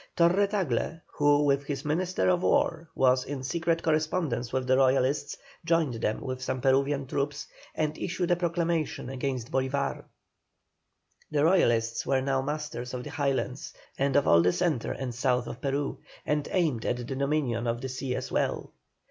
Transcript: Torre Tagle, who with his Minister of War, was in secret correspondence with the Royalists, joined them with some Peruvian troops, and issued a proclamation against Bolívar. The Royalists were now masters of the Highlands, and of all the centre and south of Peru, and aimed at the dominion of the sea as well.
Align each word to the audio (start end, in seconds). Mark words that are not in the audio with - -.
Torre 0.15 0.47
Tagle, 0.47 0.99
who 1.05 1.43
with 1.43 1.63
his 1.65 1.85
Minister 1.85 2.27
of 2.29 2.41
War, 2.41 2.89
was 2.95 3.23
in 3.23 3.43
secret 3.43 3.83
correspondence 3.83 4.51
with 4.51 4.65
the 4.65 4.75
Royalists, 4.75 5.37
joined 5.63 5.93
them 6.01 6.21
with 6.21 6.41
some 6.41 6.59
Peruvian 6.59 7.05
troops, 7.05 7.45
and 7.75 7.95
issued 7.99 8.31
a 8.31 8.35
proclamation 8.35 9.09
against 9.11 9.51
Bolívar. 9.51 10.05
The 11.29 11.43
Royalists 11.45 12.03
were 12.07 12.19
now 12.19 12.41
masters 12.41 12.95
of 12.95 13.03
the 13.03 13.11
Highlands, 13.11 13.75
and 13.95 14.15
of 14.15 14.27
all 14.27 14.41
the 14.41 14.53
centre 14.53 14.91
and 14.93 15.13
south 15.13 15.45
of 15.45 15.61
Peru, 15.61 15.99
and 16.25 16.47
aimed 16.49 16.83
at 16.83 16.97
the 16.97 17.03
dominion 17.03 17.67
of 17.67 17.79
the 17.79 17.89
sea 17.89 18.15
as 18.15 18.31
well. 18.31 18.73